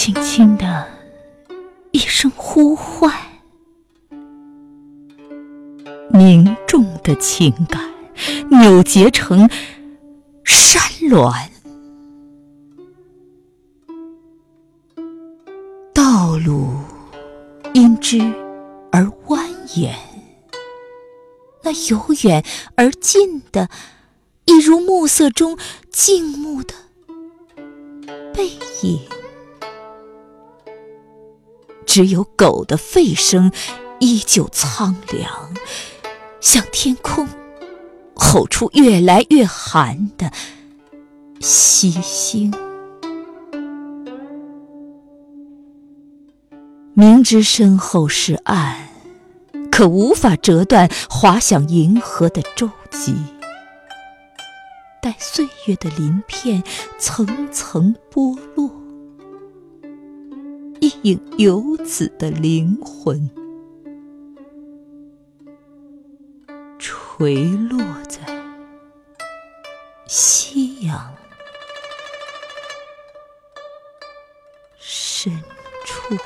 [0.00, 0.86] 轻轻的
[1.90, 3.12] 一声呼唤，
[6.12, 7.92] 凝重的情感
[8.48, 9.50] 扭结成
[10.44, 11.50] 山峦，
[15.92, 16.70] 道路
[17.74, 18.20] 因之
[18.92, 19.92] 而蜿蜒，
[21.64, 22.44] 那由远
[22.76, 23.68] 而近的，
[24.44, 25.58] 一如暮色中
[25.90, 26.72] 静穆的
[28.32, 28.48] 背
[28.82, 29.00] 影。
[31.98, 33.50] 只有狗的吠声
[33.98, 35.52] 依旧苍凉，
[36.40, 37.28] 向天空
[38.14, 40.30] 吼出越来越寒的
[41.40, 42.54] 息星。
[46.94, 48.76] 明知身后是岸，
[49.68, 53.16] 可无法折断滑向银河的舟楫。
[55.02, 56.62] 待岁月的鳞片
[56.96, 58.70] 层层剥落。
[60.88, 63.30] 一影游子的灵魂。
[66.78, 68.20] 垂落在
[70.06, 71.14] 夕阳
[74.78, 75.30] 深
[75.84, 76.16] 处。